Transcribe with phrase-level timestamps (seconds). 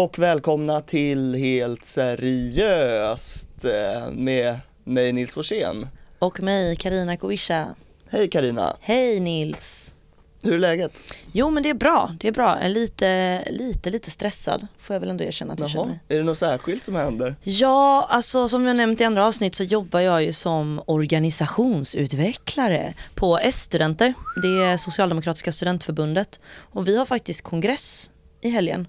[0.00, 5.88] Och välkomna till Helt seriöst eh, med mig Nils Forsén.
[6.18, 7.74] Och mig, Karina Kovisha.
[8.08, 8.76] Hej Karina.
[8.80, 9.94] Hej Nils.
[10.42, 11.14] Hur är läget?
[11.32, 12.56] Jo men det är bra, det är bra.
[12.56, 16.00] Jag är lite, lite, lite stressad får jag väl ändå erkänna att jag känner mig.
[16.08, 17.36] Är det något särskilt som händer?
[17.42, 23.38] Ja, alltså som jag nämnt i andra avsnitt så jobbar jag ju som organisationsutvecklare på
[23.38, 24.14] S-studenter.
[24.42, 26.40] Det är Socialdemokratiska studentförbundet.
[26.72, 28.10] Och vi har faktiskt kongress
[28.40, 28.86] i helgen.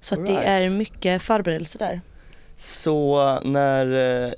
[0.00, 0.46] Så att det Right.
[0.46, 2.00] är mycket förberedelse där.
[2.56, 4.32] Så när eh,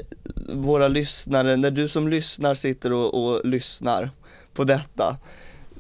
[0.48, 4.10] våra lyssnare, när du som lyssnar sitter och, och lyssnar
[4.54, 5.16] på detta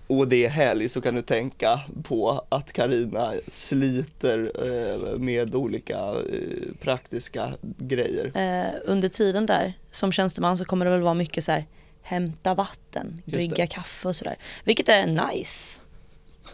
[0.06, 5.98] och det är helg så kan du tänka på att Karina sliter eh, med olika
[5.98, 8.32] eh, praktiska grejer.
[8.34, 11.66] Eh, under tiden där som tjänsteman så kommer det väl vara mycket så här
[12.02, 14.36] hämta vatten, brygga kaffe och sådär.
[14.64, 15.80] Vilket är nice.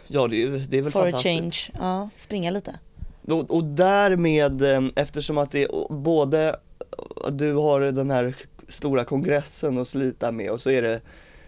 [0.07, 1.41] Ja det är, det är väl For a fantastiskt.
[1.41, 1.79] change.
[1.85, 2.75] Ja, springa lite.
[3.31, 6.55] Och, och därmed, eh, eftersom att det både,
[7.31, 8.35] du har den här
[8.69, 11.01] stora kongressen att slita med och så är det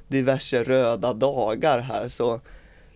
[0.07, 2.41] diverse röda dagar här så,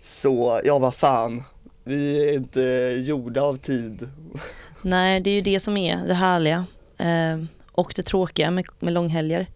[0.02, 1.44] så ja vad fan,
[1.84, 2.62] vi är inte
[3.06, 4.10] gjorda av tid.
[4.82, 6.66] Nej, det är ju det som är det härliga.
[6.98, 9.48] Eh, och det tråkiga med, med långhelger.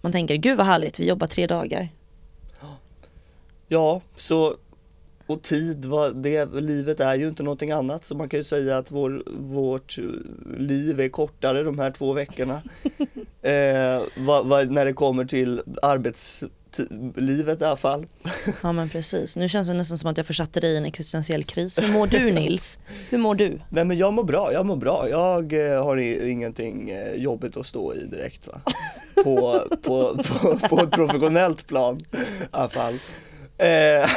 [0.00, 1.88] Man tänker, gud vad härligt, vi jobbar tre dagar.
[3.68, 4.54] Ja, så
[5.26, 8.76] och tid, vad, det, livet är ju inte någonting annat så man kan ju säga
[8.76, 9.98] att vår, vårt
[10.56, 12.62] liv är kortare de här två veckorna.
[13.42, 18.06] eh, vad, vad, när det kommer till arbetslivet i alla fall.
[18.62, 19.36] Ja men precis.
[19.36, 21.78] Nu känns det nästan som att jag försatte dig i en existentiell kris.
[21.78, 22.78] Hur mår du Nils?
[23.10, 23.60] Hur mår du?
[23.68, 25.08] Nej men jag mår bra, jag mår bra.
[25.10, 28.60] Jag eh, har ingenting eh, jobbigt att stå i direkt va.
[29.24, 32.16] På, på, på, på ett professionellt plan i
[32.50, 32.94] alla fall.
[33.62, 34.10] Eh,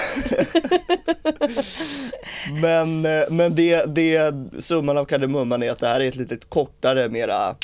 [2.61, 6.37] men eh, men det, det, summan av kardemumman är att det här är ett lite
[6.37, 7.55] kortare, mera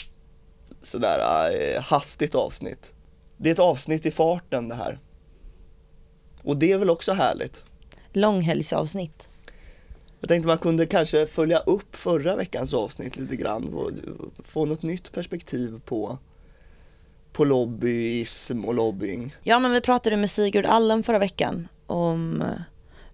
[0.82, 2.94] sådär eh, hastigt avsnitt.
[3.38, 5.00] Det är ett avsnitt i farten det här.
[6.44, 7.64] Och det är väl också härligt.
[8.14, 9.28] Långhelgsavsnitt.
[10.20, 13.92] Jag tänkte man kunde kanske följa upp förra veckans avsnitt lite grann och
[14.44, 16.18] få något nytt perspektiv på,
[17.42, 19.36] på lobbyism och lobbying.
[19.44, 22.48] Ja men vi pratade med Sigurd Allen förra veckan om eh,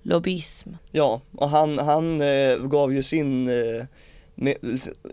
[0.01, 0.69] lobbyism.
[0.91, 4.55] Ja, och han, han eh, gav ju sin eh,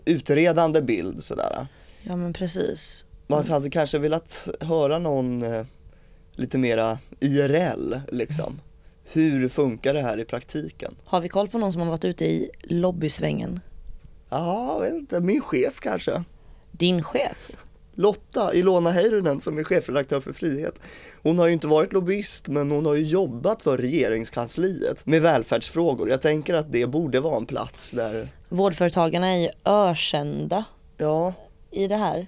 [0.05, 1.67] utredande bild sådär.
[2.03, 3.05] Ja men precis.
[3.27, 5.65] Man hade kanske velat höra någon eh,
[6.31, 8.61] lite mera IRL liksom.
[9.03, 10.95] Hur funkar det här i praktiken?
[11.05, 13.59] Har vi koll på någon som har varit ute i lobbysvängen?
[14.29, 16.23] Ja, jag vet inte, min chef kanske.
[16.71, 17.51] Din chef?
[17.95, 20.81] Lotta Ilona Heirunen som är chefredaktör för Frihet.
[21.21, 26.09] Hon har ju inte varit lobbyist men hon har ju jobbat för regeringskansliet med välfärdsfrågor.
[26.09, 30.63] Jag tänker att det borde vara en plats där, Vårdföretagarna är ju ökända
[30.97, 31.33] ja,
[31.71, 32.27] i det här.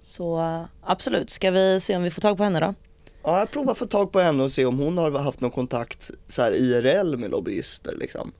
[0.00, 2.74] Så absolut, ska vi se om vi får tag på henne då?
[3.22, 6.10] ja jag provar få tag på henne och se om hon har haft någon kontakt
[6.28, 8.32] så här IRL med lobbyister liksom.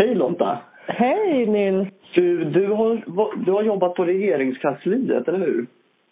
[0.00, 0.58] Hej Lotta!
[0.86, 1.88] Hej Nils!
[2.14, 3.02] Du, du, har,
[3.44, 5.66] du har jobbat på regeringskansliet, eller hur?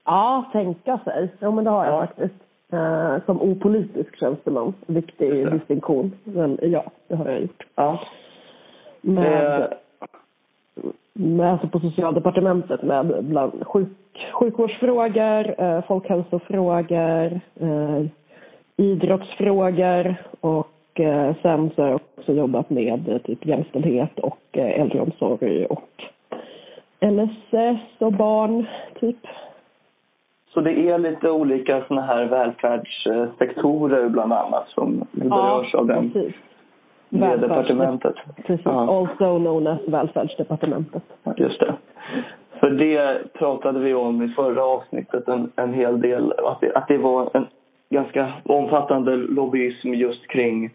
[0.05, 1.29] Ja, tänka sig.
[1.39, 2.07] Ja, men det har jag Ja.
[2.07, 2.35] faktiskt.
[2.73, 4.75] Eh, som opolitisk tjänsteman.
[4.87, 5.51] Viktig det.
[5.51, 6.13] distinktion.
[6.25, 7.67] Men ja, det har jag gjort.
[7.75, 8.01] Ja.
[9.01, 9.67] Med, Eh,
[11.13, 13.89] med, alltså på socialdepartementet med bland sjuk,
[14.33, 18.05] sjukvårdsfrågor, eh, folkhälsofrågor, eh,
[18.77, 20.67] idrottsfrågor och
[21.43, 26.03] sen så har jag också jobbat med eh, typ jämställdhet och eh, äldreomsorg och
[27.01, 28.67] LSS och barn,
[29.01, 29.17] typ.
[30.55, 36.35] Så det är lite olika såna här välfärdssektorer bland annat som berörs av den, precis.
[37.09, 38.15] det departementet.
[38.47, 38.99] Precis, Ja.
[38.99, 41.03] also known as välfärdsdepartementet.
[41.37, 41.75] Just det.
[42.61, 46.89] För det pratade vi om i förra avsnittet en, en hel del, att det, att
[46.89, 47.47] det var en
[47.91, 50.71] ganska omfattande lobbyism just kring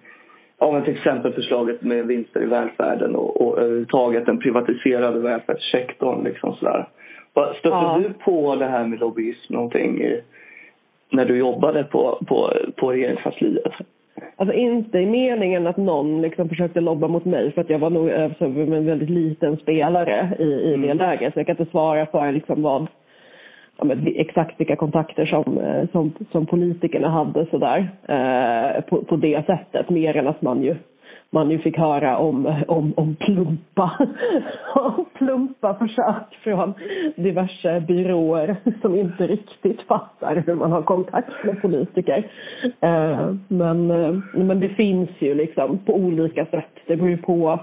[0.60, 6.24] ja, till exempel förslaget med vinster i välfärden och, och överhuvudtaget den privatiserade välfärdssektorn.
[6.24, 6.88] Liksom sådär.
[7.34, 8.02] Vad- Stötte Ja.
[8.04, 10.06] du på det här med lobbyism någonting
[11.12, 13.74] när du jobbade på, på, på regeringskansliet?
[14.36, 17.90] Alltså inte i meningen att någon liksom försökte lobba mot mig för att jag var
[17.90, 20.98] nog en väldigt liten spelare i, i det Mm.
[20.98, 21.34] läget.
[21.34, 22.88] Så jag kan inte svara för liksom vad,
[23.78, 27.90] ja, men exakt vilka kontakter som, eh, som, som politikerna hade sådär.
[28.08, 29.90] Eh, på, på det sättet.
[29.90, 30.76] Mer än att man ju
[31.34, 33.92] man ju fick höra om, om, om plumpa,
[34.76, 36.74] om plumpa försök från
[37.16, 42.28] diverse byråer som inte riktigt fattar hur man har kontakt med politiker.
[42.82, 46.74] Eh, men, eh, men det finns ju liksom på olika sätt.
[46.88, 47.60] Det beror ju på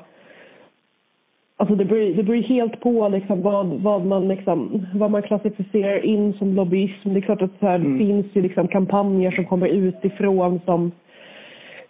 [1.61, 6.05] Alltså det beror, det beror helt på liksom vad, vad, man liksom, vad man klassificerar
[6.05, 7.13] in som lobbyism.
[7.13, 7.93] Det är klart att så här, mm.
[7.93, 10.93] det finns ju liksom kampanjer som kommer utifrån som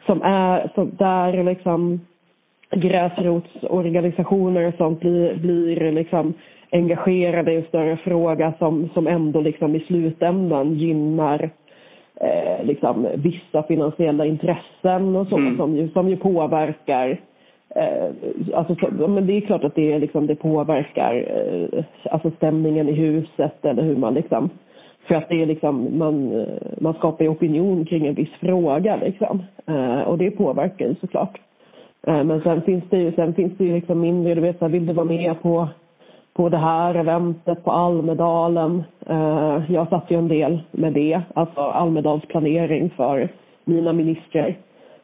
[0.07, 2.01] som är som där liksom
[2.71, 6.35] gräsrotsorganisationer och sånt blir, blir liksom
[6.73, 11.51] engagerade i en större fråga som, som ändå liksom i slutändan gynnar
[12.21, 15.57] eh, liksom vissa finansiella intressen och så mm.
[15.57, 17.21] som, ju, som ju påverkar
[17.77, 18.11] eh,
[18.55, 23.65] alltså, men det är klart att det, liksom, det påverkar eh, alltså stämningen i huset
[23.65, 24.51] eller hur man liksom
[25.11, 26.47] för att det är liksom, man, eh,
[26.81, 29.43] man skapar ju opinion kring en viss fråga liksom.
[29.67, 31.41] Eh, och det påverkar ju såklart.
[32.07, 34.65] Eh, men sen finns det ju, sen finns det ju liksom mindre, du vet så
[34.65, 35.69] här, vill du vara med på,
[36.35, 38.83] på det här eventet på Almedalen?
[39.07, 43.29] Eh, jag satt ju en del med det, alltså Almedalsplanering för
[43.65, 44.55] mina ministrar.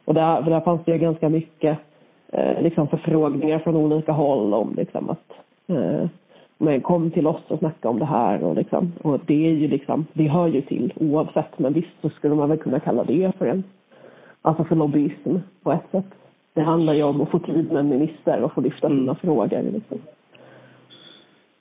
[0.05, 1.77] Och där, där fanns det ju ganska mycket
[2.37, 5.31] eh, liksom förfrågningar från olika håll om liksom att
[5.67, 6.09] eh,
[6.57, 9.67] men kom till oss och snacka om det här och liksom, och det är ju
[9.67, 13.31] liksom, det hör ju till oavsett, men visst så skulle man väl kunna kalla det
[13.37, 13.63] för en,
[14.41, 16.05] alltså för lobbyism på ett sätt.
[16.53, 19.15] Det handlar ju om att få tid med en minister och få lyfta sina mm.
[19.15, 19.97] frågor liksom.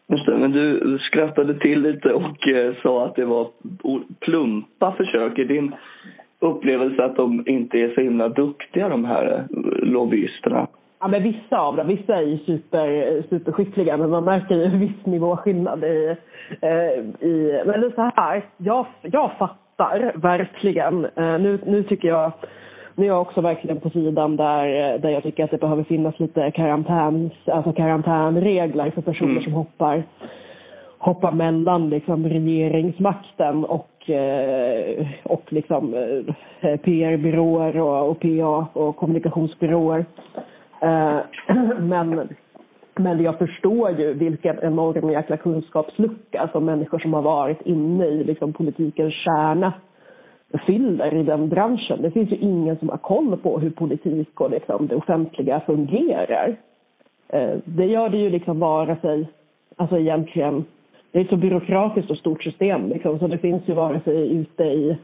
[0.08, 3.48] Just det, men du skrattade till lite och eh, sa att det var
[4.20, 5.38] plumpa försök.
[5.38, 5.74] Är din
[6.40, 10.66] upplevelse att de inte är så himla duktiga de här eh, lobbyisterna?
[11.00, 11.86] Ja, men vissa av dem.
[11.86, 16.16] Vissa är ju super, superskickliga men man märker ju en viss nivåskillnad i...
[16.60, 21.04] Eh, i men det är så här, jag, jag fattar verkligen.
[21.04, 22.32] Eh, nu, nu tycker jag...
[22.98, 26.18] Nu är jag också verkligen på sidan där, där jag tycker att det behöver finnas
[26.18, 29.44] lite karantän, alltså karantänregler för personer mm.
[29.44, 30.02] som hoppar,
[30.98, 35.94] hoppar mellan liksom regeringsmakten och, Eh, och liksom,
[36.60, 40.04] eh, PR-byråer och, och PA och kommunikationsbyråer.
[40.80, 41.18] Eh,
[41.80, 42.28] men,
[42.94, 48.24] men jag förstår ju vilken enorm jäkla kunskapslucka som människor som har varit inne i
[48.24, 49.72] liksom, politikens kärna
[50.66, 52.02] fyller i den branschen.
[52.02, 56.56] Det finns ju ingen som har koll på hur politik och liksom, det offentliga fungerar.
[57.64, 59.28] Det gör det ju liksom vare sig,
[59.76, 60.64] alltså egentligen,
[61.16, 64.36] det är ett så byråkratiskt och stort system liksom, så det finns ju vare sig
[64.36, 64.96] ute i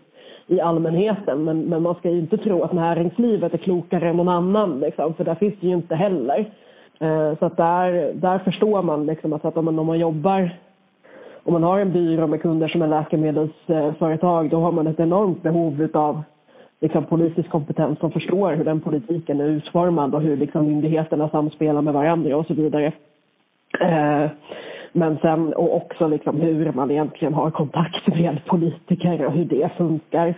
[0.47, 1.44] i allmänheten.
[1.44, 5.14] Men, men man ska ju inte tro att näringslivet är klokare än någon annan, liksom,
[5.14, 6.38] för där finns det ju inte heller.
[7.00, 10.50] Eh, så att där, där förstår man liksom att, om, man, om man jobbar
[11.44, 15.43] om man har en byrå med kunder som är läkemedelsföretag då har man ett enormt
[15.43, 16.23] behov av
[16.81, 21.82] liksom, politisk kompetens som förstår hur den politiken är utformad och hur liksom, myndigheterna samspelar
[21.82, 22.93] med varandra och så vidare.
[23.81, 24.31] Eh,
[24.93, 29.71] men sen och också liksom hur man egentligen har kontakt med politiker och hur det
[29.77, 30.29] funkar.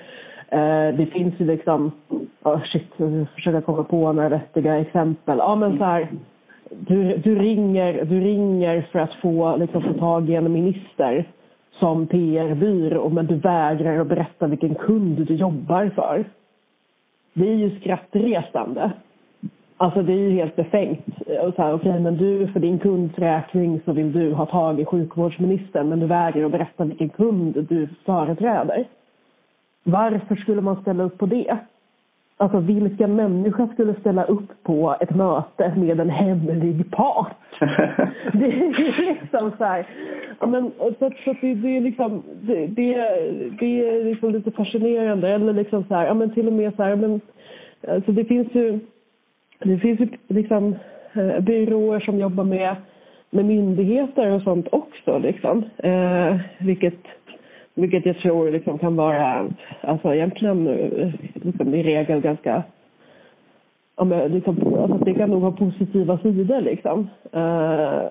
[0.49, 1.93] Eh, det finns ju liksom,
[2.43, 5.39] oh shit, jag försöker komma på några vettiga exempel.
[5.39, 6.09] Ja men så här,
[6.71, 11.25] du, du, ringer, du ringer för att få, liksom, få tag i en minister
[11.81, 16.25] som PR-byrå men du vägrar att berätta vilken kund du jobbar för.
[17.35, 18.93] Det är ju skrattresande.
[19.77, 21.05] Alltså det är ju helt befängt.
[21.57, 25.89] Här, okay, men du, för din kunds räkning så vill du ha tag i sjukvårdsministern
[25.89, 28.85] men du vägrar att berätta vilken kund du företräder.
[29.83, 31.59] Varför skulle man ställa upp på det?
[32.37, 37.37] Alltså vilken människa skulle ställa upp på ett möte med en hemlig part?
[38.33, 39.87] det är liksom så här,
[40.47, 42.95] men, så, så det, det, är liksom, det, det,
[43.61, 45.29] det är liksom lite fascinerande.
[45.29, 47.21] Eller liksom så här, ja men till och med så här, men,
[47.89, 48.81] alltså det finns ju
[49.59, 50.75] det finns ju liksom
[51.13, 52.77] eh, byråer som jobbar med,
[53.31, 55.19] med myndigheter och sånt också.
[55.19, 55.65] Liksom.
[55.77, 56.99] Eh, vilket,
[57.75, 59.49] vilket jag tror liksom kan vara,
[59.81, 62.63] alltså egentligen eh, liksom i regel ganska
[63.97, 66.61] Ja, men liksom, alltså det kan nog ha positiva sidor.
[66.61, 67.09] Liksom.
[67.33, 68.03] Eh,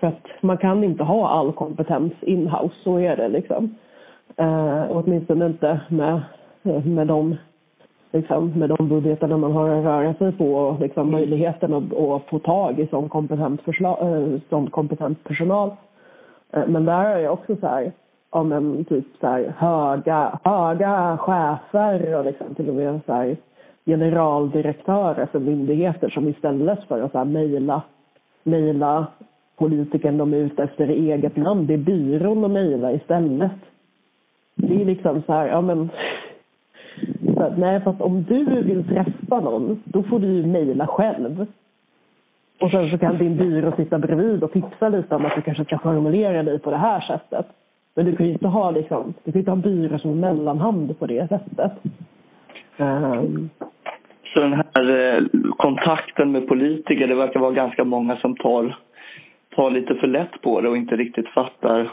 [0.00, 3.28] för att man kan inte ha all kompetens in-house, så är det.
[3.28, 3.74] Liksom.
[4.36, 6.20] Eh, åtminstone inte med,
[6.62, 7.36] eh, med de
[8.14, 11.12] liksom, med de budgetarna man har att röra sig på och liksom, mm.
[11.12, 15.70] möjligheten att, att få tag i sån kompetent, äh, sån kompetent personal.
[16.52, 17.92] Äh, men där är det också så här,
[18.30, 23.36] om en typ så här, höga, höga chefer och liksom, till och med så här,
[23.86, 27.82] generaldirektörer för myndigheter som istället för att så här, mejla,
[28.42, 29.06] mejla
[29.56, 33.52] politikern de är ute efter eget namn, det är byrån att mejla istället.
[34.54, 35.90] Det är liksom så här, ja men
[37.44, 41.46] så här, nej fast om du vill träffa någon, då får du ju mejla själv.
[42.60, 45.64] Och sen så kan din byrå sitta bredvid och tipsa lite om att du kanske
[45.64, 47.46] ska formulera dig på det här sättet.
[47.94, 50.98] Men du kan ju inte ha liksom, du kan inte ha en byrå som mellanhand
[50.98, 51.72] på det sättet.
[52.76, 53.50] Um,
[54.34, 55.22] så den här eh,
[55.56, 58.76] kontakten med politiker, det verkar vara ganska många som tar,
[59.56, 61.90] tar lite för lätt på det och inte riktigt fattar,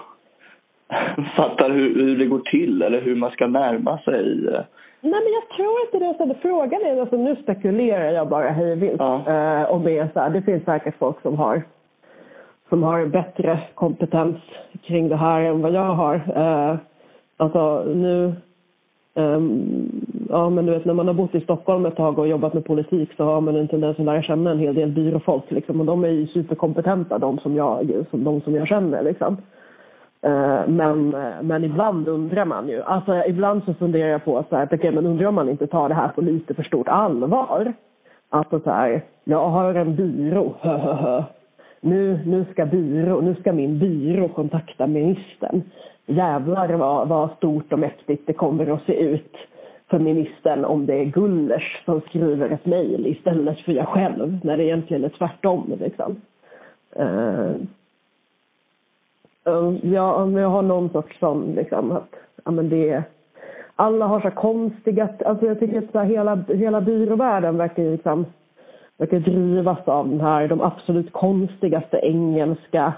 [1.36, 4.48] fattar hur, hur det går till eller hur man ska närma sig.
[4.48, 4.62] Eh,
[5.04, 5.10] Eh.
[5.10, 6.34] Nej, men jag tror inte det.
[6.34, 9.00] Så frågan är, alltså, nu spekulerar jag bara hejvilt.
[9.00, 9.16] Ja.
[9.16, 11.64] Eh, om det är så här, det finns säkert folk som har
[12.72, 14.36] som har bättre kompetens
[14.84, 16.16] kring det här än vad jag har.
[16.16, 16.78] Eh,
[17.38, 18.34] alltså nu
[19.14, 22.54] Um, ja, men du vet, när man har bott i Stockholm ett tag och jobbat
[22.54, 25.52] med politik så har man en tendens att lära känna en hel del byråfolk.
[25.52, 29.04] Liksom, och de är ju superkompetenta, de som jag, som, de som jag känner.
[29.04, 29.38] Liksom.
[30.22, 31.10] Eh, men,
[31.42, 32.82] men ibland undrar man ju.
[32.82, 35.90] Alltså, ibland så funderar jag på så här, okay, men undrar om man inte tar
[35.90, 37.74] det här på lite för stort allvar.
[38.30, 40.54] Alltså så här, jag har en byrå.
[41.82, 45.62] nu, nu, ska byrå, nu ska min byrå kontakta ministern
[46.06, 49.36] jävlar vad, vad stort och mäktigt det kommer att se ut
[49.90, 54.58] för ministern om det är Gullers som skriver ett mejl istället för jag själv, när
[54.58, 55.74] det egentligen är tvärtom.
[55.80, 56.22] Liksom.
[57.00, 57.52] Uh,
[59.46, 63.04] Ehm, ja, jag har någon sorts sån, liksom, att ja, men det
[63.76, 68.26] alla har så konstiga, alltså jag tycker att så hela, hela byråvärlden verkar liksom,
[68.98, 72.94] verkar drivas av den här, de absolut konstigaste engelska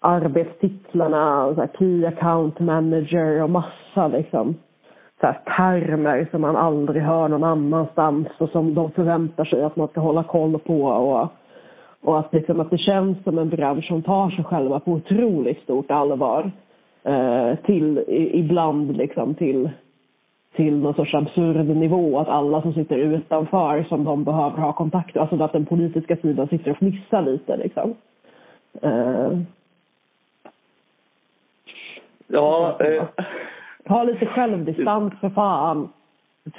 [0.00, 4.54] arbetstitlarna, så här, Key Account Manager och massa liksom
[5.20, 9.76] så här, termer som man aldrig hör någon annanstans och som de förväntar sig att
[9.76, 10.82] man ska hålla koll på.
[10.82, 11.28] Och,
[12.02, 15.62] och att, liksom, att det känns som en bransch som tar sig själva på otroligt
[15.62, 16.50] stort allvar.
[17.02, 19.70] Eh, till ibland liksom till,
[20.56, 22.18] till någon sorts absurd nivå.
[22.18, 26.16] Att alla som sitter utanför som de behöver ha kontakt med, alltså att den politiska
[26.16, 27.94] sidan sitter och fnissar lite liksom.
[28.82, 29.30] Eh,
[32.32, 32.78] Ja.
[32.80, 33.04] Eh,
[33.84, 35.88] Ta lite självdistans för fan.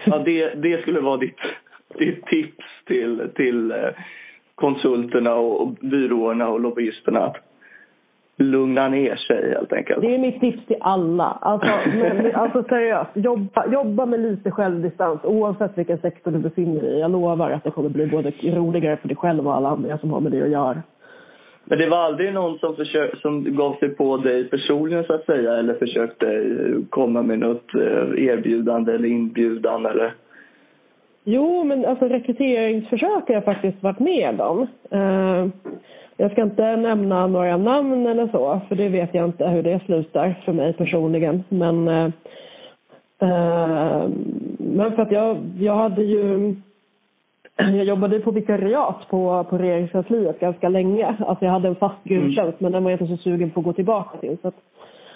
[0.06, 1.40] Ja, det, det skulle vara ditt,
[1.98, 3.90] ditt tips till, till eh,
[4.56, 7.20] konsulterna och byråerna och lobbyisterna.
[7.20, 7.38] Att
[8.38, 10.02] lugna ner sig helt enkelt.
[10.02, 11.38] Det är mitt tips till alla.
[11.42, 16.92] Alltså, men, alltså seriöst, jobba, jobba med lite självdistans oavsett vilken sektor du befinner dig
[16.92, 17.00] i.
[17.00, 20.12] Jag lovar att det kommer bli både roligare för dig själv och alla andra som
[20.14, 20.82] har med det att göra.
[21.66, 25.26] Men det var aldrig någon som, försök, som gav sig på dig personligen så att
[25.26, 30.14] säga eller försökte eh, komma med något eh, erbjudande eller inbjudan eller?
[31.24, 34.68] Jo, men alltså rekryteringsförsök har jag faktiskt varit med om.
[34.94, 35.48] Uh,
[36.18, 39.80] jag ska inte nämna några namn eller så, för det vet jag inte hur det
[39.86, 41.44] slutar för mig personligen.
[41.50, 42.06] Men, uh,
[43.24, 44.10] uh,
[44.58, 46.56] men för att jag, jag hade ju
[47.78, 51.16] jag jobbade på vikariat på, på regeringskansliet ganska länge.
[51.20, 52.22] Alltså jag hade en fast mm.
[52.22, 54.38] gudstjänst men den var jag inte så sugen på att gå tillbaka till.
[54.42, 54.52] Så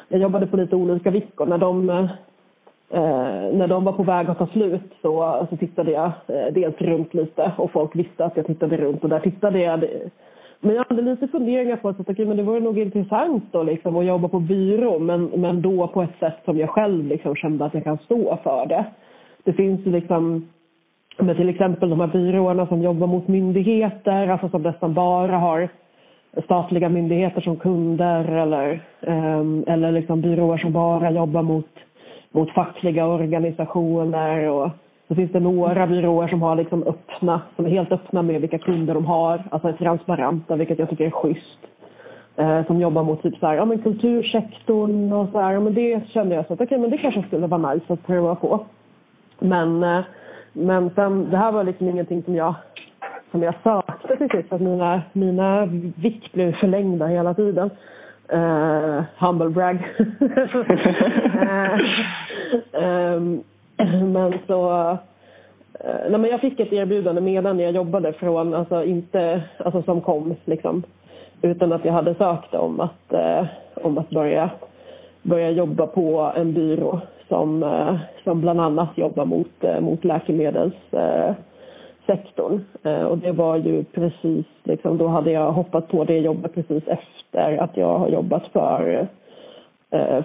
[0.07, 1.45] jag jobbade på lite olika vickor.
[1.45, 2.07] När de,
[2.95, 6.75] eh, när de var på väg att ta slut så, så tittade jag eh, dels
[6.77, 9.85] runt lite och folk visste att jag tittade runt och där tittade jag.
[10.59, 13.97] Men jag hade lite funderingar på att okay, men det vore nog intressant då, liksom,
[13.97, 17.65] att jobba på byrå men, men då på ett sätt som jag själv liksom, kände
[17.65, 18.85] att jag kan stå för det.
[19.43, 20.47] Det finns liksom
[21.17, 25.69] med till exempel de här byråerna som jobbar mot myndigheter, alltså som nästan bara har
[26.43, 31.69] statliga myndigheter som kunder eller, ehm, eller liksom byråer som bara jobbar mot,
[32.35, 34.49] mot fackliga organisationer.
[34.49, 34.69] Och
[35.07, 38.57] så finns det några byråer som har liksom öppna, som är helt öppna med vilka
[38.57, 41.59] kunder de har, alltså är transparenta, vilket jag tycker är schysst.
[42.39, 45.59] Uh, som jobbar mot typ så här, ja, men kultursektorn och så här.
[45.59, 48.35] Men det kände jag så att okay, men det kanske skulle vara nice att pröva
[48.35, 48.65] på.
[49.39, 50.01] Men uh,
[50.57, 52.55] men sen, det här var liksom ingenting som jag,
[53.31, 54.53] som jag sökte till sist.
[54.53, 55.65] Att mina, mina
[55.95, 57.69] vick blev förlängda hela tiden.
[58.33, 59.75] Uh, humble brag.
[59.99, 60.29] um,
[62.73, 63.43] Ehm,
[64.13, 64.91] men så...
[65.79, 70.01] Eh, nej, men jag fick ett erbjudande medan jag jobbade från, alltså inte, alltså som
[70.01, 70.83] kom liksom.
[71.41, 74.49] Utan att jag hade sökt om att, eh, om att börja,
[75.21, 82.59] börja jobba på en byrå som, eh, som bland annat jobbar mot, eh, mot läkemedelssektorn.
[82.83, 86.83] Eh, och det var ju precis, liksom, då hade jag hoppat på det jobbet precis
[86.87, 89.07] efter att jag har jobbat för,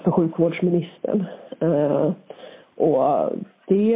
[0.05, 1.25] för sjukvårdsministern.
[2.77, 3.33] Och
[3.69, 3.93] det,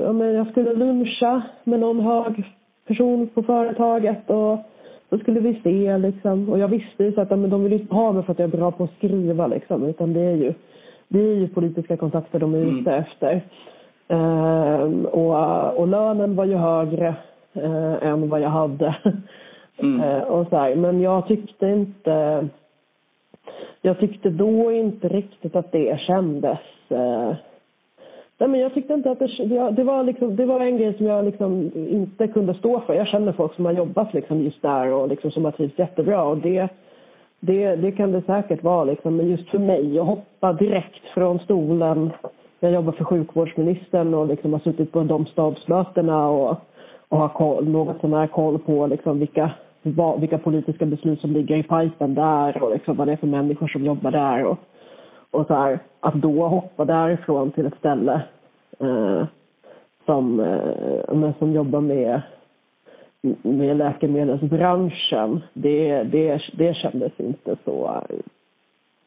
[0.00, 2.44] ja, men jag skulle luncha med någon hög
[2.86, 4.58] person på företaget och
[5.10, 6.48] så skulle vi se liksom.
[6.48, 8.52] Och jag visste ju så att men de vill inte ha mig för att jag
[8.52, 10.54] är bra på att skriva liksom, utan det är ju
[11.08, 12.78] det är ju politiska kontakter de är mm.
[12.78, 13.42] ute efter.
[14.08, 17.14] Ehm, och, och lönen var ju högre
[17.52, 18.96] eh, än vad jag hade.
[19.78, 20.00] Mm.
[20.00, 20.74] Eh, och så här.
[20.76, 22.48] Men jag tyckte inte...
[23.86, 26.58] Jag tyckte då inte riktigt att det kändes...
[26.88, 27.34] Eh,
[28.38, 29.70] nej men jag tyckte inte att det...
[29.70, 32.94] Det var, liksom, det var en grej som jag liksom inte kunde stå för.
[32.94, 36.24] Jag känner folk som har jobbat liksom just där och liksom som har trivts jättebra.
[36.24, 36.68] Och det,
[37.40, 38.84] det, det kan det säkert vara.
[38.84, 39.16] Liksom.
[39.16, 42.10] Men just för mig, att hoppa direkt från stolen.
[42.60, 46.56] Jag jobbar för sjukvårdsministern och liksom har suttit på de stabsmötena och,
[47.08, 49.50] och har koll, något sån här koll på liksom vilka,
[49.92, 53.26] vad, vilka politiska beslut som ligger i pipen där och liksom vad det är för
[53.26, 54.44] människor som jobbar där.
[54.44, 54.58] Och,
[55.30, 58.22] och så här, att då hoppa därifrån till ett ställe
[58.80, 59.24] eh,
[60.06, 62.22] som, eh, som jobbar med
[63.42, 68.02] med läkemedelsbranschen, det, det, det kändes inte så,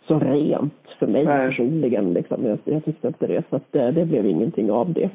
[0.08, 1.50] så rent för mig Nej.
[1.50, 2.14] personligen.
[2.14, 2.46] Liksom.
[2.46, 5.10] Jag, jag tyckte inte det, så att det, det blev ingenting av det.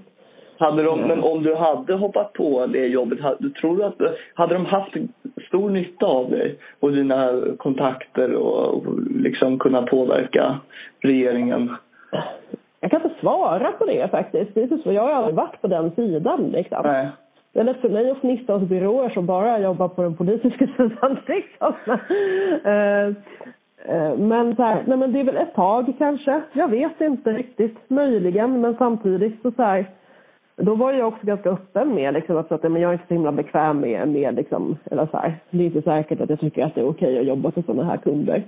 [0.63, 3.97] Hade de, men om du hade hoppat på det jobbet, hade, tror du att,
[4.35, 4.97] hade de haft
[5.49, 10.61] stor nytta av dig och dina kontakter och, och liksom kunna påverka
[11.01, 11.77] regeringen?
[12.81, 14.55] Jag kan inte svara på det faktiskt.
[14.55, 16.51] Det är så, jag har aldrig varit på den sidan.
[16.53, 16.81] Liksom.
[16.85, 17.09] Nej.
[17.53, 20.67] Det är lätt för mig att fnissa hos byråer som bara jobbar på den politiska
[20.77, 21.19] sidan.
[21.27, 21.75] Liksom.
[22.65, 23.07] Eh,
[23.97, 26.41] eh, Men, så här, nej, men det är väl ett tag kanske.
[26.53, 27.91] Jag vet inte riktigt.
[27.91, 28.61] Möjligen.
[28.61, 29.87] Men samtidigt så, så här,
[30.57, 33.15] då var jag också ganska öppen med liksom, att, att men jag är inte så
[33.15, 36.65] himla bekväm med, med liksom, eller så här, det är inte säkert att jag tycker
[36.65, 38.43] att det är okej att jobba för sådana här kunder.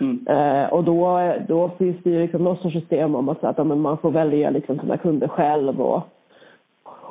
[0.00, 0.26] Mm.
[0.28, 3.80] Eh, och då, då finns det ju liksom något sorts system om att, att men
[3.80, 6.02] man får välja liksom sina kunder själv och,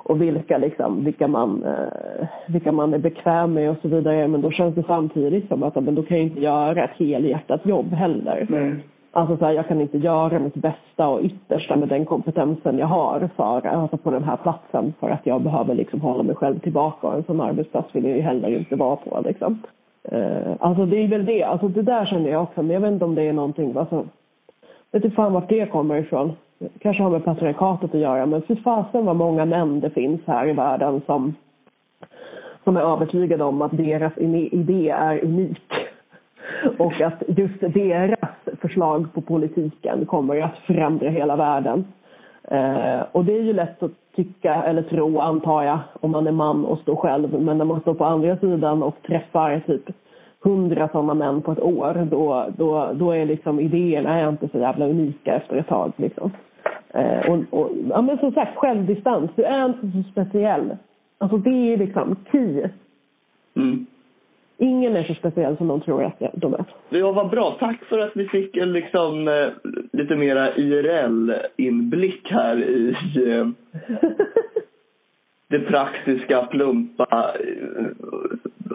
[0.03, 4.27] och vilka, liksom, vilka, man, eh, vilka man är bekväm med och så vidare.
[4.27, 7.65] Men då känns det samtidigt som att men då kan jag inte göra ett helhjärtat
[7.65, 8.47] jobb heller.
[8.49, 8.75] Nej.
[9.17, 12.87] Alltså så här, jag kan inte göra mitt bästa och yttersta med den kompetensen jag
[12.87, 16.59] har för, alltså på den här platsen för att jag behöver liksom hålla mig själv
[16.59, 19.21] tillbaka och en sån arbetsplats vill jag ju heller inte vara på.
[19.25, 19.59] Liksom.
[20.03, 22.91] Eh, alltså det är väl det, alltså det där känner jag också, men jag vet
[22.91, 24.05] inte om det är någonting, alltså,
[24.91, 26.31] vet inte fan vart det kommer ifrån.
[26.79, 30.47] Kanske har med patriarkatet att göra, men fy fasen vad många män det finns här
[30.47, 31.35] i världen som,
[32.63, 35.71] som är övertygade om att deras idé är unik.
[36.77, 38.26] Och att just deras
[38.77, 41.85] förslag på politiken kommer att förändra hela världen.
[42.43, 46.31] Eh, och det är ju lätt att tycka eller tro, antar jag, om man är
[46.31, 47.41] man och står själv.
[47.41, 49.89] Men när man står på andra sidan och träffar typ
[50.43, 54.59] hundra sådana män på ett år, då, då, då är liksom idéerna är inte så
[54.59, 55.91] jävla unika efter ett tag.
[55.95, 56.31] Liksom.
[56.89, 59.31] Eh, och, och, ja, men som sagt, självdistans.
[59.35, 60.77] Du är inte så speciell.
[61.17, 62.69] Alltså det är liksom key.
[63.55, 63.85] Mm.
[64.59, 66.63] Ingen är så speciell som de tror att de är.
[66.89, 67.55] Ja, vad bra.
[67.59, 69.47] Tack för att vi fick en liksom, eh,
[69.93, 73.47] lite mera IRL-inblick här i eh,
[75.49, 77.85] det praktiska, plumpa eh,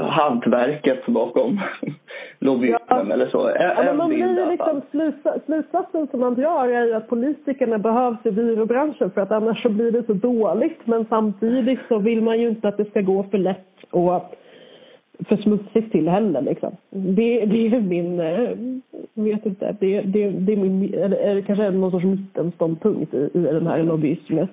[0.01, 1.61] hantverket bakom
[2.39, 3.13] lobbyismen Ja.
[3.13, 3.49] eller så.
[3.49, 8.27] En, Ja, man blir liksom slutsats, slutsatsen som man drar är ju att politikerna behövs
[8.27, 10.79] i byråbranschen för att annars så blir det så dåligt.
[10.85, 14.15] Men samtidigt så vill man ju inte att det ska gå för lätt och
[15.29, 16.43] för smutsigt till heller.
[16.43, 16.77] Liksom.
[16.91, 18.51] Det, det är min, eh,
[19.15, 23.67] vet inte, det, det, det är min, eller, kanske någon sorts mittenståndpunkt i, i den
[23.67, 24.49] här lobbyismen.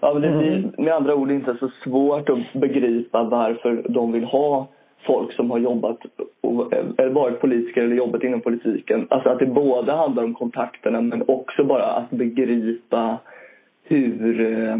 [0.00, 0.70] Ja, men det blir Mm.
[0.78, 4.68] med andra ord inte så svårt att begripa varför de vill ha
[5.06, 5.98] folk som har jobbat
[6.40, 9.06] och, eller varit politiker eller jobbat inom politiken.
[9.10, 13.18] Alltså att det både handlar om kontakterna men också bara att begripa
[13.84, 14.76] hur eh,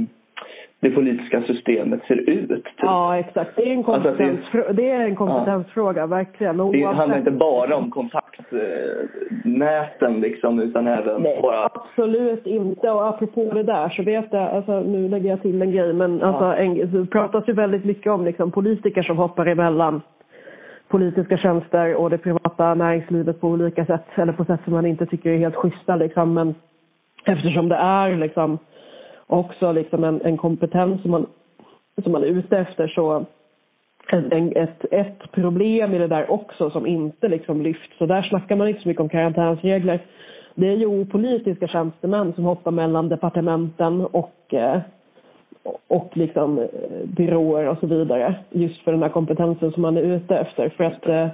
[0.80, 2.48] det politiska systemet ser ut.
[2.48, 2.64] Typ.
[2.82, 3.50] Ja, exakt.
[3.56, 4.18] Det är en, Alltså att
[4.76, 6.60] det är- en kompetensfråga, verkligen.
[6.60, 11.64] Och Det handlar oavsett- inte bara om kontaktnäten liksom utan även Nej, bara...
[11.64, 12.90] absolut inte.
[12.90, 16.22] Och apropå det där så vet jag, alltså, nu lägger jag till en grej, men
[16.22, 20.02] alltså, en, det pratas ju väldigt mycket om liksom, politiker som hoppar emellan
[20.88, 25.06] politiska tjänster och det privata näringslivet på olika sätt, eller på sätt som man inte
[25.06, 25.96] tycker är helt schyssta.
[25.96, 26.34] Liksom.
[26.34, 26.54] Men
[27.24, 28.58] eftersom det är liksom,
[29.28, 31.26] också liksom, en, en kompetens som man,
[32.02, 33.24] som man är ute efter så
[34.12, 37.98] en, ett, ett problem i det där också som inte liksom lyfts.
[37.98, 40.00] Så där snackar man inte så mycket om karantänsregler.
[40.54, 44.80] Det är ju opolitiska tjänstemän som hoppar mellan departementen och, eh,
[45.88, 46.66] och liksom eh,
[47.04, 48.34] byråer och så vidare.
[48.50, 50.68] Just för den här kompetensen som man är ute efter.
[50.68, 51.28] För att eh,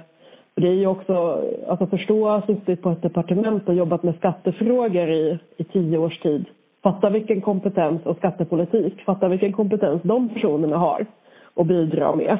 [0.55, 4.15] det är ju också, alltså förstå att ha suttit på ett departement och jobbat med
[4.15, 6.45] skattefrågor i, i tio års tid.
[6.85, 11.05] Fatta vilken kompetens och skattepolitik, fatta vilken kompetens de personerna har
[11.53, 12.37] och bidra med.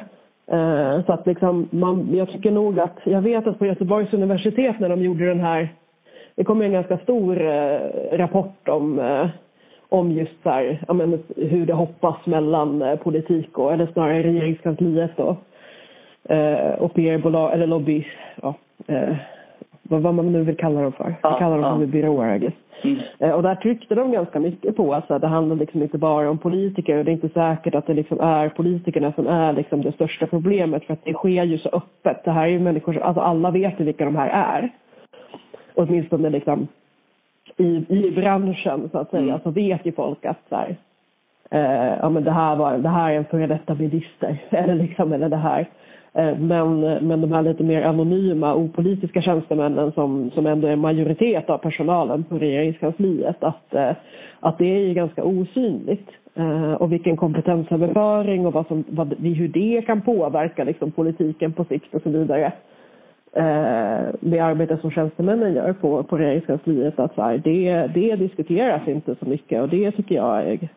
[0.50, 4.80] Eh, så att liksom man, jag tycker nog att, jag vet att på Göteborgs universitet
[4.80, 5.68] när de gjorde den här,
[6.34, 7.80] det kom en ganska stor eh,
[8.12, 9.28] rapport om, eh,
[9.88, 15.36] om just så här, menar, hur det hoppas mellan politik och, eller snarare regeringskansliet då,
[16.78, 18.06] och PR-bolag, eller lobby,
[18.42, 18.54] ja,
[19.88, 21.14] vad, vad man nu vill kalla dem för.
[21.22, 21.78] Ja, Vi kallar dem ja.
[21.78, 22.54] för byråer, I guess.
[22.84, 22.98] Mm.
[23.18, 25.98] Eh, Och där tryckte de ganska mycket på att så här, det handlar liksom inte
[25.98, 29.52] bara om politiker och det är inte säkert att det liksom är politikerna som är
[29.52, 32.24] liksom det största problemet för att det sker ju så öppet.
[32.24, 34.70] Det här är ju människor, som- alltså alla vet ju vilka de här är.
[35.74, 36.68] Åtminstone liksom
[37.56, 39.40] i, i branschen så att säga Mm.
[39.42, 40.76] så vet ju folk att så här,
[41.50, 45.12] eh, ja men det här, var, det här är en före detta minister eller liksom
[45.12, 45.66] eller det här.
[46.16, 51.50] Eh, men, men de här lite mer anonyma, opolitiska tjänstemännen som, som ändå är majoritet
[51.50, 53.92] av personalen på regeringskansliet, att, eh,
[54.40, 56.08] att det är ju ganska osynligt.
[56.34, 61.64] Eh, och vilken kompetensöverföring och vad som, vad, hur det kan påverka liksom, politiken på
[61.64, 62.52] sikt och så vidare.
[64.20, 69.14] Det arbete som tjänstemännen gör på, på regeringskansliet, att så här, det, det diskuteras inte
[69.14, 70.68] så mycket och det tycker jag är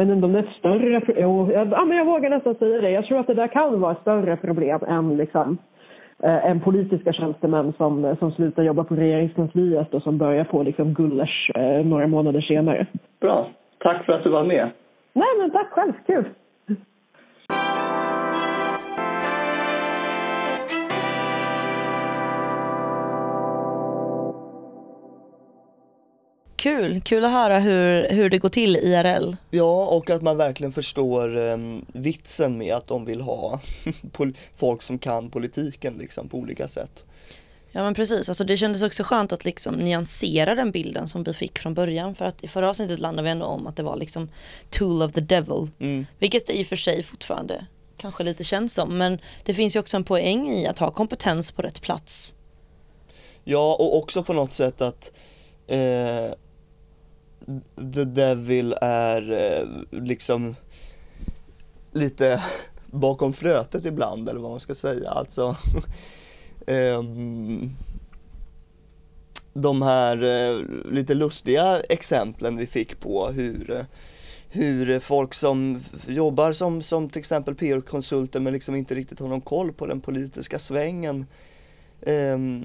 [0.00, 2.54] vet inte om det är ett större pro- jo, jag, ja, men jag vågar nästan
[2.54, 2.90] säga det.
[2.90, 5.58] Jag tror att det där kan vara ett större problem än, liksom,
[6.22, 10.94] eh, än politiska tjänstemän som, som slutar jobba på regeringskansliet och som börjar på liksom,
[10.94, 12.86] Gullers eh, några månader senare.
[13.20, 13.46] Bra.
[13.78, 14.70] Tack för att du var med.
[15.12, 15.92] Nej, men tack själv.
[16.06, 16.24] Kul!
[26.62, 29.36] Kul, kul att höra hur, hur det går till IRL.
[29.50, 33.60] Ja, och att man verkligen förstår um, vitsen med att de vill ha
[34.56, 37.04] folk som kan politiken liksom på olika sätt.
[37.72, 41.34] Ja men precis, alltså det kändes också skönt att liksom nyansera den bilden som vi
[41.34, 43.96] fick från början för att i förra avsnittet landade vi ändå om att det var
[43.96, 44.28] liksom
[44.70, 45.68] tool of the devil.
[45.78, 46.06] Mm.
[46.18, 49.80] Vilket det i och för sig fortfarande kanske lite känns som men det finns ju
[49.80, 52.34] också en poäng i att ha kompetens på rätt plats.
[53.44, 55.12] Ja, och också på något sätt att
[55.66, 56.34] eh,
[57.94, 60.56] The Devil är eh, liksom
[61.92, 62.42] lite
[62.86, 65.10] bakom flötet ibland eller vad man ska säga.
[65.10, 65.56] Alltså
[66.66, 67.70] ehm,
[69.52, 70.60] de här eh,
[70.92, 73.84] lite lustiga exemplen vi fick på hur eh,
[74.54, 79.40] hur folk som jobbar som, som till exempel PR-konsulter men liksom inte riktigt har någon
[79.40, 81.26] koll på den politiska svängen
[82.06, 82.64] Ehm,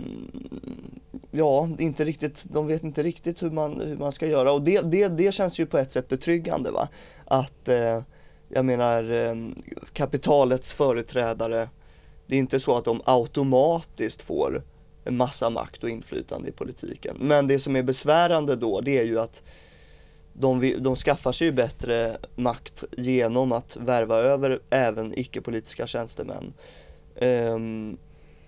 [1.32, 4.82] ja, inte riktigt, de vet inte riktigt hur man, hur man ska göra och det,
[4.82, 6.88] det, det känns ju på ett sätt betryggande va.
[7.26, 8.02] Att, eh,
[8.50, 9.56] jag menar, ehm,
[9.94, 11.70] kapitalets företrädare,
[12.28, 14.64] det är inte så att de automatiskt får
[15.04, 17.18] en massa makt och inflytande i politiken.
[17.20, 19.44] Men det som är besvärande då, det är ju att
[20.34, 26.54] de, de skaffar sig ju bättre makt genom att värva över även icke-politiska tjänstemän.
[27.22, 27.98] Um,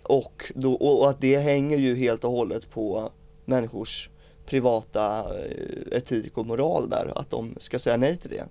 [0.10, 3.12] och, då, och att det hänger ju helt och hållet på
[3.46, 4.10] människors
[4.46, 8.46] privata eh, etik och moral där, att de ska säga nej till det.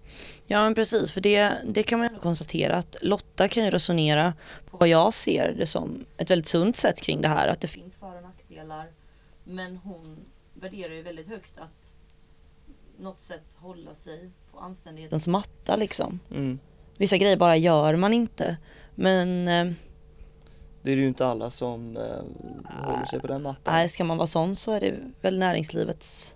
[0.46, 4.34] Ja men precis, för det, det kan man ju konstatera att Lotta kan ju resonera
[4.70, 7.68] på vad jag ser det som ett väldigt sunt sätt kring det här, att det
[7.68, 8.86] finns för och nackdelar.
[9.44, 10.16] Men hon
[10.54, 11.94] värderar ju väldigt högt att
[12.98, 16.20] något sätt hålla sig på anständighetens matta liksom.
[16.30, 16.58] Mm.
[16.96, 18.56] Vissa grejer bara gör man inte.
[18.94, 19.74] Men eh,
[20.88, 22.02] Det är ju inte alla som eh,
[22.86, 23.74] håller sig på den mattan.
[23.74, 26.34] nej, ska man vara sån så är det väl näringslivets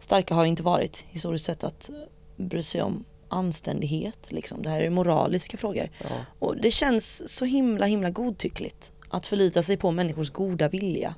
[0.00, 1.90] starka har ju inte varit historiskt sett att
[2.36, 4.62] bry sig om anständighet liksom.
[4.62, 5.88] Det här är moraliska frågor.
[6.00, 6.08] Ja.
[6.38, 11.14] Och det känns så himla himla godtyckligt att förlita sig på människors goda vilja.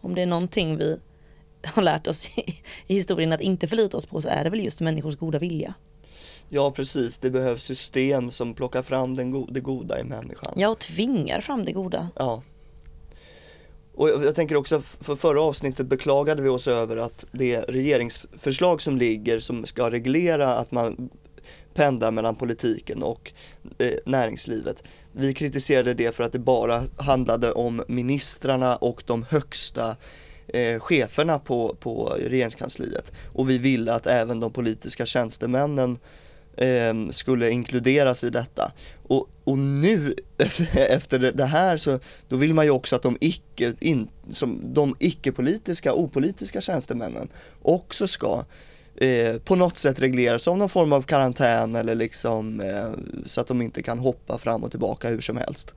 [0.00, 1.00] Om det är någonting vi
[1.64, 2.40] har lärt oss i,
[2.86, 5.74] i historien att inte förlita oss på så är det väl just människors goda vilja.
[6.50, 7.18] Ja, precis.
[7.18, 10.52] Det behövs system som plockar fram den go- det goda i människan.
[10.56, 12.08] Ja, och tvingar fram det goda.
[12.16, 12.42] Ja.
[13.94, 18.80] Och jag, jag tänker också, för förra avsnittet beklagade vi oss över att det regeringsförslag
[18.80, 21.10] som ligger som ska reglera att man
[21.74, 23.32] pendlar mellan politiken och
[23.78, 24.82] eh, näringslivet.
[25.12, 29.96] Vi kritiserade det för att det bara handlade om ministrarna och de högsta
[30.48, 33.12] eh, cheferna på, på regeringskansliet.
[33.32, 35.98] Och vi ville att även de politiska tjänstemännen
[36.56, 38.72] eh, skulle inkluderas i detta.
[39.02, 40.14] Och, och nu
[40.74, 44.96] efter, det- här så då vill man ju också att de icke, in, som, de
[44.98, 47.28] icke-politiska, opolitiska tjänstemännen
[47.62, 48.44] också ska
[48.96, 52.90] eh, på något sätt regleras som någon form av karantän eller liksom eh,
[53.26, 55.74] så att de inte kan hoppa fram och tillbaka hur som helst.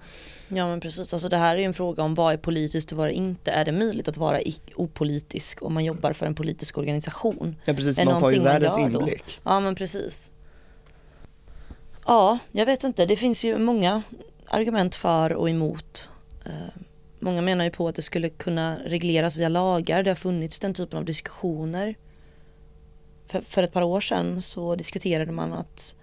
[0.48, 2.98] Ja men precis, alltså det här är ju en fråga om vad är politiskt och
[2.98, 3.52] vad är inte.
[3.52, 4.40] Är det möjligt att vara
[4.76, 7.56] opolitisk om man jobbar för en politisk organisation?
[7.66, 9.00] Ja precis, Är man får ju världens gör då?
[9.00, 9.40] inblick.
[9.44, 10.32] Ja men precis.
[12.06, 13.06] Ja, jag vet inte.
[13.06, 14.02] Det finns ju många
[14.48, 16.10] argument för och emot.
[16.46, 16.52] Eh,
[17.20, 20.04] Många menar ju på att det skulle kunna regleras via lagar.
[20.04, 21.96] Det har funnits den typen av diskussioner.
[23.28, 25.96] för, för ett par år sedan så diskuterade man att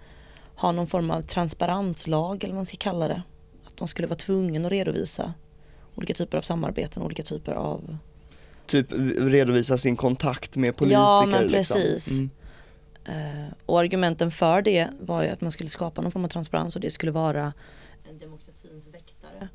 [0.55, 3.21] ha någon form av transparenslag eller vad man ska kalla det.
[3.65, 5.33] Att man skulle vara tvungen att redovisa
[5.95, 7.97] olika typer av samarbeten, olika typer av
[8.67, 8.87] Typ
[9.17, 11.75] redovisa sin kontakt med politiker Ja, men liksom.
[11.81, 12.11] precis.
[12.19, 12.29] Mm.
[13.07, 16.75] Eh, och argumenten för det var ju att man skulle skapa någon form av transparens
[16.75, 17.53] och det skulle vara
[18.09, 19.49] en demokratins väktare.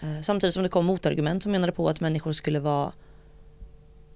[0.00, 2.92] Eh, samtidigt som det kom motargument som menade på att människor skulle vara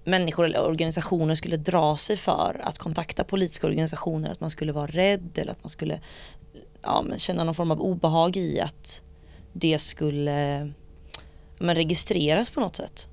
[0.03, 4.87] människor eller organisationer skulle dra sig för att kontakta politiska organisationer, att man skulle vara
[4.87, 5.99] rädd eller att man skulle
[6.81, 9.01] ja, men känna någon form av obehag i att
[9.53, 10.71] det skulle
[11.59, 13.09] men registreras på något sätt.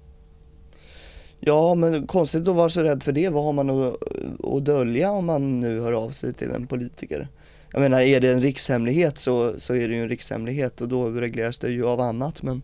[1.46, 3.96] Ja men konstigt att vara så rädd för det, vad har man att,
[4.44, 7.28] att dölja om man nu hör av sig till en politiker?
[7.72, 11.10] Jag menar är det en rikshemlighet så, så är det ju en rikshemlighet och då
[11.10, 12.62] regleras det ju av annat men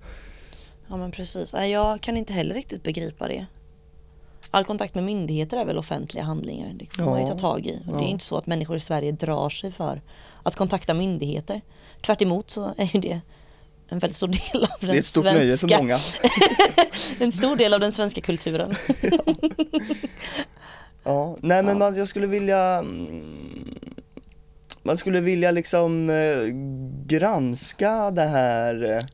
[0.88, 3.46] Ja men precis, jag kan inte heller riktigt begripa det.
[4.50, 7.66] All kontakt med myndigheter är väl offentliga handlingar, det får man ju Ja, ta tag
[7.66, 7.78] i.
[7.86, 8.08] Och det är ja.
[8.08, 10.00] inte så att människor i Sverige drar sig för
[10.42, 11.60] att kontakta myndigheter.
[12.00, 13.20] Tvärt emot så är ju det
[13.90, 15.98] en väldigt stor del av den det är ett stort svenska, nöje för många.
[17.20, 18.74] en stor del av den svenska kulturen.
[21.04, 21.78] Ja, nej men Ja.
[21.78, 23.74] man, jag skulle vilja mm,
[24.82, 26.46] Man skulle vilja liksom eh,
[27.06, 29.04] granska det här eh,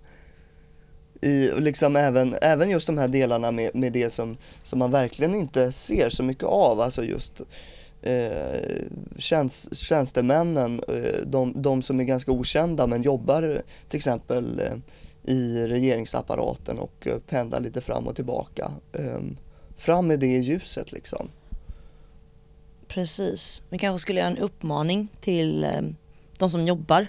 [1.30, 5.34] i liksom även, även just de här delarna med, med det som, som man verkligen
[5.34, 7.40] inte ser så mycket av, alltså just
[8.06, 8.82] eh,
[9.18, 15.66] tjänst, tjänstemännen, eh, de, de som är ganska okända men jobbar till exempel eh, i
[15.66, 18.70] regeringsapparaten och eh, pendlar lite fram och tillbaka.
[18.92, 19.20] Eh,
[19.76, 21.28] fram med det i ljuset liksom.
[22.88, 25.66] Precis, vi kanske skulle göra en uppmaning till
[26.38, 27.06] de som jobbar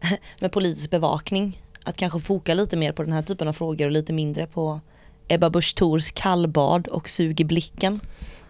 [0.40, 3.92] med politisk bevakning att kanske foka lite mer på den här typen av frågor och
[3.92, 4.80] lite mindre på
[5.28, 8.00] Ebba Busch Thors kallbad och sug i blicken.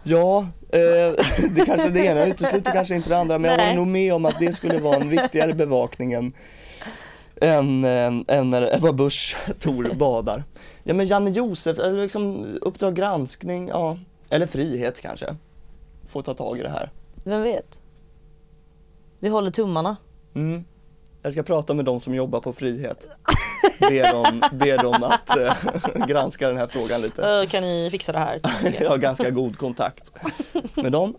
[0.02, 3.66] Ja, det kanske det ena utesluter kanske inte det andra men jag Nej.
[3.66, 6.32] håller nog med om att det skulle vara en viktigare bevakning än,
[7.40, 10.44] än, än, än när Ebba Busch Thor badar.
[10.82, 13.98] Ja men Janne Josef, eller liksom Uppdrag granskning, ja,
[14.30, 15.36] eller frihet kanske.
[16.08, 16.90] Få ta tag i det här.
[17.24, 17.80] Vem vet?
[19.18, 19.96] Vi håller tummarna.
[20.34, 20.64] Mm.
[21.22, 23.08] Jag ska prata med de som jobbar på frihet.
[23.80, 25.52] Be dem, be dem att eh,
[26.06, 27.22] granska den här frågan lite.
[27.22, 28.40] Ö, Kan ni fixa det här?
[28.80, 30.12] Jag har ganska god kontakt
[30.74, 31.16] med dem.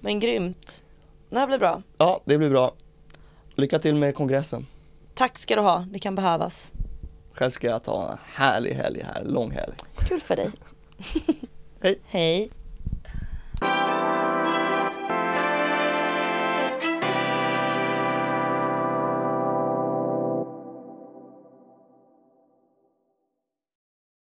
[0.00, 0.84] Men grymt.
[1.30, 1.82] Det här blir bra.
[1.98, 2.74] Ja, det blir bra.
[3.54, 4.66] Lycka till med kongressen.
[5.14, 6.72] Tack ska du ha, det kan behövas.
[7.32, 9.72] Själv ska jag ta en härlig helg här, lång helg.
[10.08, 10.50] Kul för dig.
[11.82, 11.98] Hej.
[12.06, 12.50] Hej.